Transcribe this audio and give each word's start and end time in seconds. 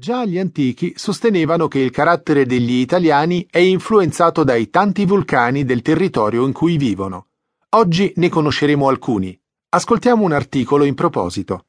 Già 0.00 0.24
gli 0.24 0.38
antichi 0.38 0.94
sostenevano 0.96 1.68
che 1.68 1.78
il 1.78 1.90
carattere 1.90 2.46
degli 2.46 2.72
italiani 2.72 3.46
è 3.50 3.58
influenzato 3.58 4.44
dai 4.44 4.70
tanti 4.70 5.04
vulcani 5.04 5.66
del 5.66 5.82
territorio 5.82 6.46
in 6.46 6.54
cui 6.54 6.78
vivono. 6.78 7.26
Oggi 7.76 8.10
ne 8.16 8.30
conosceremo 8.30 8.88
alcuni. 8.88 9.38
Ascoltiamo 9.68 10.24
un 10.24 10.32
articolo 10.32 10.84
in 10.84 10.94
proposito. 10.94 11.66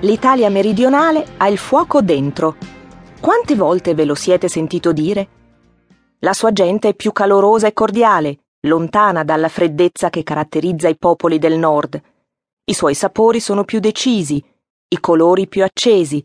L'Italia 0.00 0.50
meridionale 0.50 1.24
ha 1.36 1.46
il 1.46 1.58
fuoco 1.58 2.02
dentro. 2.02 2.56
Quante 3.20 3.54
volte 3.54 3.94
ve 3.94 4.04
lo 4.04 4.16
siete 4.16 4.48
sentito 4.48 4.92
dire? 4.92 5.28
La 6.18 6.32
sua 6.32 6.50
gente 6.50 6.88
è 6.88 6.94
più 6.94 7.12
calorosa 7.12 7.68
e 7.68 7.72
cordiale, 7.72 8.43
lontana 8.64 9.24
dalla 9.24 9.48
freddezza 9.48 10.10
che 10.10 10.22
caratterizza 10.22 10.88
i 10.88 10.96
popoli 10.96 11.38
del 11.38 11.58
nord. 11.58 12.00
I 12.64 12.74
suoi 12.74 12.94
sapori 12.94 13.40
sono 13.40 13.64
più 13.64 13.80
decisi, 13.80 14.42
i 14.88 15.00
colori 15.00 15.48
più 15.48 15.64
accesi, 15.64 16.22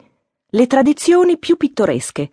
le 0.52 0.68
tradizioni 0.68 1.38
più 1.38 1.58
pittoresche. 1.58 2.30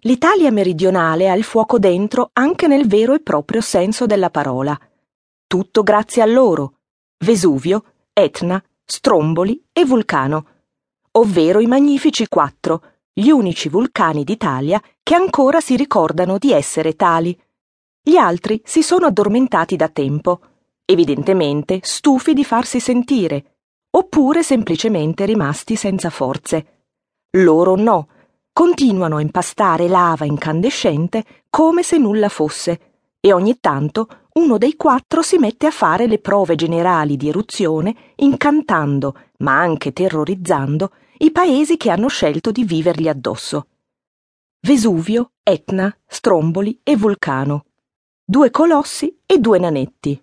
L'Italia 0.00 0.50
meridionale 0.50 1.28
ha 1.28 1.34
il 1.34 1.44
fuoco 1.44 1.78
dentro 1.78 2.30
anche 2.32 2.66
nel 2.66 2.86
vero 2.86 3.12
e 3.12 3.20
proprio 3.20 3.60
senso 3.60 4.06
della 4.06 4.30
parola. 4.30 4.78
Tutto 5.46 5.82
grazie 5.82 6.22
a 6.22 6.26
loro. 6.26 6.74
Vesuvio, 7.18 7.84
Etna, 8.12 8.62
Stromboli 8.84 9.62
e 9.72 9.84
Vulcano, 9.84 10.46
ovvero 11.12 11.60
i 11.60 11.66
magnifici 11.66 12.28
quattro, 12.28 12.82
gli 13.12 13.30
unici 13.30 13.68
vulcani 13.68 14.24
d'Italia 14.24 14.80
che 15.02 15.14
ancora 15.14 15.60
si 15.60 15.76
ricordano 15.76 16.38
di 16.38 16.52
essere 16.52 16.94
tali. 16.94 17.38
Gli 18.02 18.16
altri 18.16 18.62
si 18.64 18.82
sono 18.82 19.06
addormentati 19.06 19.76
da 19.76 19.88
tempo, 19.88 20.40
evidentemente 20.86 21.80
stufi 21.82 22.32
di 22.32 22.44
farsi 22.44 22.80
sentire, 22.80 23.56
oppure 23.90 24.42
semplicemente 24.42 25.26
rimasti 25.26 25.76
senza 25.76 26.08
forze. 26.08 26.86
Loro 27.32 27.76
no, 27.76 28.08
continuano 28.54 29.16
a 29.16 29.20
impastare 29.20 29.86
lava 29.86 30.24
incandescente 30.24 31.24
come 31.50 31.82
se 31.82 31.98
nulla 31.98 32.30
fosse, 32.30 32.80
e 33.20 33.34
ogni 33.34 33.60
tanto 33.60 34.08
uno 34.32 34.56
dei 34.56 34.76
quattro 34.76 35.20
si 35.20 35.36
mette 35.36 35.66
a 35.66 35.70
fare 35.70 36.06
le 36.06 36.20
prove 36.20 36.54
generali 36.54 37.18
di 37.18 37.28
eruzione, 37.28 37.94
incantando, 38.16 39.14
ma 39.38 39.58
anche 39.60 39.92
terrorizzando, 39.92 40.92
i 41.18 41.30
paesi 41.32 41.76
che 41.76 41.90
hanno 41.90 42.08
scelto 42.08 42.50
di 42.50 42.64
vivergli 42.64 43.08
addosso. 43.08 43.66
Vesuvio, 44.60 45.32
Etna, 45.42 45.94
Stromboli 46.06 46.80
e 46.82 46.96
Vulcano 46.96 47.66
due 48.30 48.52
colossi 48.52 49.18
e 49.26 49.40
due 49.40 49.58
nanetti. 49.58 50.22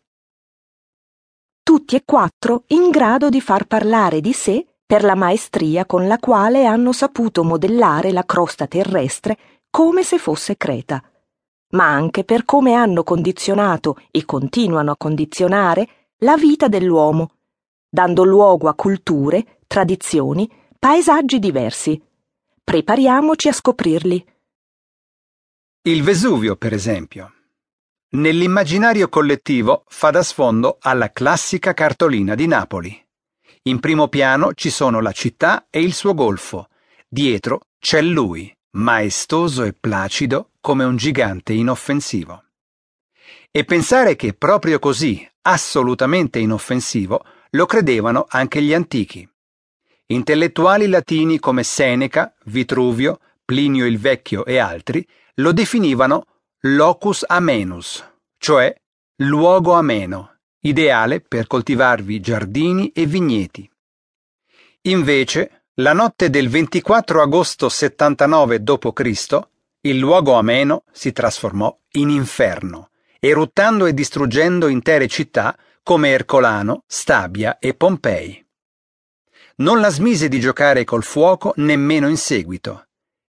Tutti 1.61 1.97
e 1.97 2.03
quattro 2.05 2.63
in 2.67 2.89
grado 2.89 3.27
di 3.27 3.41
far 3.41 3.65
parlare 3.65 4.21
di 4.21 4.31
sé 4.31 4.65
per 4.85 5.03
la 5.03 5.13
maestria 5.13 5.85
con 5.85 6.07
la 6.07 6.17
quale 6.17 6.63
hanno 6.63 6.93
saputo 6.93 7.43
modellare 7.43 8.13
la 8.13 8.23
crosta 8.23 8.65
terrestre 8.65 9.37
come 9.69 10.03
se 10.03 10.19
fosse 10.19 10.55
Creta, 10.55 11.03
ma 11.71 11.89
anche 11.89 12.23
per 12.23 12.45
come 12.45 12.75
hanno 12.75 13.03
condizionato 13.03 13.97
e 14.09 14.23
continuano 14.23 14.91
a 14.91 14.97
condizionare 14.97 15.89
la 16.19 16.37
vita 16.37 16.69
dell'uomo, 16.69 17.31
dando 17.89 18.23
luogo 18.23 18.69
a 18.69 18.73
culture, 18.73 19.59
tradizioni, 19.67 20.49
paesaggi 20.79 21.39
diversi. 21.39 22.01
Prepariamoci 22.63 23.49
a 23.49 23.51
scoprirli. 23.51 24.25
Il 25.81 26.03
Vesuvio, 26.03 26.55
per 26.55 26.71
esempio. 26.71 27.33
Nell'immaginario 28.17 29.09
collettivo 29.09 29.83
fa 29.89 30.09
da 30.09 30.23
sfondo 30.23 30.77
alla 30.81 31.11
classica 31.11 31.75
cartolina 31.75 32.33
di 32.33 32.47
Napoli. 32.47 33.05
In 33.63 33.79
primo 33.79 34.07
piano 34.07 34.55
ci 34.55 34.71
sono 34.71 35.01
la 35.01 35.11
città 35.11 35.67
e 35.69 35.81
il 35.81 35.93
suo 35.93 36.15
golfo. 36.15 36.69
Dietro 37.07 37.67
c'è 37.77 38.01
lui, 38.01 38.51
maestoso 38.71 39.61
e 39.61 39.73
placido 39.79 40.49
come 40.61 40.83
un 40.83 40.95
gigante 40.95 41.53
inoffensivo. 41.53 42.43
E 43.51 43.63
pensare 43.65 44.15
che 44.15 44.33
proprio 44.33 44.79
così, 44.79 45.23
assolutamente 45.43 46.39
inoffensivo, 46.39 47.23
lo 47.51 47.65
credevano 47.67 48.25
anche 48.27 48.63
gli 48.63 48.73
antichi. 48.73 49.29
Intellettuali 50.07 50.87
latini 50.87 51.37
come 51.37 51.61
Seneca, 51.61 52.33
Vitruvio, 52.45 53.19
Plinio 53.45 53.85
il 53.85 53.99
Vecchio 53.99 54.43
e 54.43 54.57
altri 54.57 55.07
lo 55.35 55.51
definivano 55.51 56.25
locus 56.61 57.23
amenus, 57.27 58.03
cioè 58.39 58.75
luogo 59.17 59.73
ameno, 59.73 60.39
ideale 60.61 61.21
per 61.21 61.45
coltivarvi 61.45 62.19
giardini 62.19 62.91
e 62.93 63.05
vigneti. 63.05 63.69
Invece, 64.83 65.65
la 65.75 65.93
notte 65.93 66.31
del 66.31 66.49
24 66.49 67.21
agosto 67.21 67.69
79 67.69 68.63
d.C., 68.63 69.39
il 69.81 69.97
luogo 69.99 70.33
ameno 70.33 70.83
si 70.91 71.11
trasformò 71.11 71.77
in 71.91 72.09
inferno, 72.09 72.89
eruttando 73.19 73.85
e 73.85 73.93
distruggendo 73.93 74.67
intere 74.67 75.07
città 75.07 75.55
come 75.83 76.09
Ercolano, 76.09 76.83
Stabia 76.87 77.59
e 77.59 77.75
Pompei. 77.75 78.43
Non 79.57 79.79
la 79.79 79.89
smise 79.89 80.27
di 80.27 80.39
giocare 80.39 80.83
col 80.85 81.03
fuoco 81.03 81.53
nemmeno 81.57 82.07
in 82.09 82.17
seguito 82.17 82.86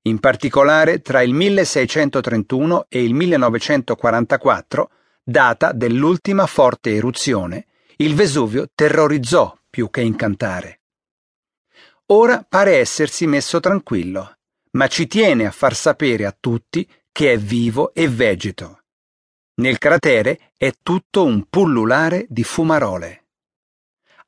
in 0.09 0.19
particolare 0.19 1.01
tra 1.01 1.23
il 1.23 1.33
1631 1.33 2.87
e 2.89 3.03
il 3.03 3.15
1944, 3.15 4.91
data 5.23 5.73
dell'ultima 5.73 6.47
forte 6.47 6.95
eruzione, 6.95 7.67
il 7.97 8.15
Vesuvio 8.15 8.69
terrorizzò 8.75 9.57
più 9.69 9.91
che 9.91 10.01
incantare. 10.01 10.81
Ora 12.07 12.45
pare 12.49 12.77
essersi 12.77 13.27
messo 13.27 13.61
tranquillo, 13.61 14.39
ma 14.73 14.87
ci 14.87 15.07
tiene 15.07 15.47
a 15.47 15.51
far 15.51 15.75
sapere 15.75 16.25
a 16.25 16.37
tutti 16.39 16.89
che 17.13 17.33
è 17.33 17.39
vivo 17.39 17.93
e 17.93 18.09
vegeto. 18.09 18.83
Nel 19.57 19.79
cratere 19.79 20.53
è 20.57 20.73
tutto 20.83 21.25
un 21.25 21.45
pullulare 21.51 22.27
di 22.29 22.45
fumarole. 22.45 23.25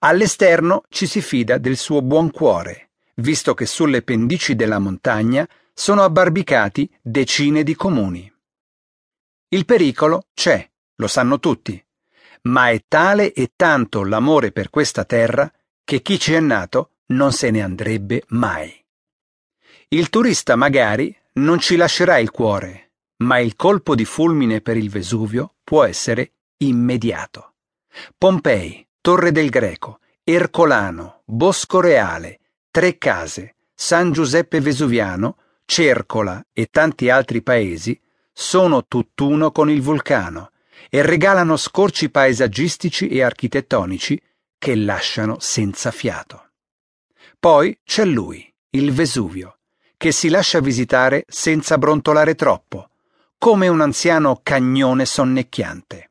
All'esterno 0.01 0.83
ci 0.89 1.07
si 1.07 1.21
fida 1.21 1.59
del 1.59 1.77
suo 1.77 2.03
buon 2.03 2.31
cuore, 2.31 2.91
visto 3.17 3.55
che 3.55 3.67
sulle 3.67 4.03
pendici 4.03 4.57
della 4.57 4.79
montagna 4.79 5.49
sono 5.81 6.05
abbarbicati 6.05 6.93
decine 7.01 7.63
di 7.63 7.75
comuni. 7.75 8.31
Il 9.49 9.65
pericolo 9.65 10.27
c'è, 10.35 10.71
lo 10.97 11.07
sanno 11.07 11.39
tutti, 11.41 11.83
ma 12.43 12.69
è 12.69 12.85
tale 12.87 13.33
e 13.33 13.53
tanto 13.57 14.05
l'amore 14.05 14.53
per 14.53 14.69
questa 14.69 15.07
terra 15.07 15.51
che 15.83 16.03
chi 16.03 16.19
ci 16.19 16.35
è 16.35 16.41
nato 16.41 16.97
non 17.07 17.33
se 17.33 17.51
ne 17.51 17.63
andrebbe 17.63 18.25
mai. 18.29 18.71
Il 19.89 20.11
turista 20.11 20.55
magari 20.55 21.17
non 21.37 21.59
ci 21.59 21.77
lascerà 21.77 22.19
il 22.19 22.31
cuore, 22.31 22.91
ma 23.23 23.39
il 23.39 23.57
colpo 23.57 23.95
di 23.95 24.05
fulmine 24.05 24.61
per 24.61 24.77
il 24.77 24.91
Vesuvio 24.91 25.55
può 25.65 25.85
essere 25.85 26.33
immediato. 26.59 27.55
Pompei, 28.19 28.87
Torre 29.01 29.33
del 29.33 29.49
Greco, 29.49 30.01
Ercolano, 30.25 31.23
Bosco 31.25 31.81
Reale, 31.81 32.41
Tre 32.71 32.99
Case, 32.99 33.57
San 33.75 34.13
Giuseppe 34.13 34.61
Vesuviano 34.61 35.37
Cercola 35.73 36.45
e 36.53 36.67
tanti 36.67 37.11
altri 37.11 37.43
paesi 37.43 37.97
sono 38.33 38.87
tutt'uno 38.89 39.53
con 39.53 39.71
il 39.71 39.81
vulcano 39.81 40.51
e 40.89 41.01
regalano 41.01 41.57
scorci 41.57 42.11
paesaggistici 42.11 43.07
e 43.07 43.23
architettonici 43.23 44.21
che 44.59 44.75
lasciano 44.75 45.37
senza 45.39 45.93
fiato. 45.93 46.55
Poi 47.39 47.79
c'è 47.85 48.05
lui, 48.05 48.53
il 48.71 48.91
Vesuvio, 48.91 49.61
che 49.97 50.11
si 50.11 50.29
lascia 50.29 50.59
visitare 50.59 51.25
senza 51.29 51.79
brontolare 51.79 52.35
troppo, 52.35 52.91
come 53.39 53.69
un 53.69 53.81
anziano 53.81 54.41
cagnone 54.43 55.07
sonnecchiante. 55.07 56.11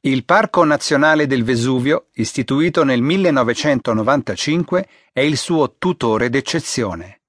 Il 0.00 0.24
Parco 0.24 0.64
Nazionale 0.64 1.26
del 1.26 1.44
Vesuvio, 1.44 2.06
istituito 2.14 2.84
nel 2.84 3.02
1995, 3.02 4.88
è 5.12 5.20
il 5.20 5.36
suo 5.36 5.74
tutore 5.76 6.30
d'eccezione 6.30 7.20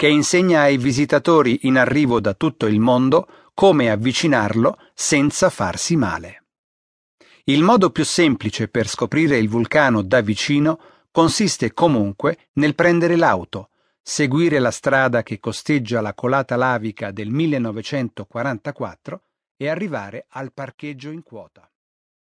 che 0.00 0.08
insegna 0.08 0.62
ai 0.62 0.78
visitatori 0.78 1.66
in 1.66 1.76
arrivo 1.76 2.20
da 2.20 2.32
tutto 2.32 2.64
il 2.64 2.80
mondo 2.80 3.50
come 3.52 3.90
avvicinarlo 3.90 4.78
senza 4.94 5.50
farsi 5.50 5.94
male. 5.94 6.44
Il 7.44 7.62
modo 7.62 7.90
più 7.90 8.02
semplice 8.06 8.68
per 8.68 8.88
scoprire 8.88 9.36
il 9.36 9.50
vulcano 9.50 10.00
da 10.00 10.22
vicino 10.22 10.80
consiste 11.10 11.74
comunque 11.74 12.48
nel 12.54 12.74
prendere 12.74 13.14
l'auto, 13.14 13.68
seguire 14.00 14.58
la 14.58 14.70
strada 14.70 15.22
che 15.22 15.38
costeggia 15.38 16.00
la 16.00 16.14
colata 16.14 16.56
lavica 16.56 17.10
del 17.10 17.28
1944 17.28 19.22
e 19.54 19.68
arrivare 19.68 20.24
al 20.30 20.54
parcheggio 20.54 21.10
in 21.10 21.22
quota. 21.22 21.69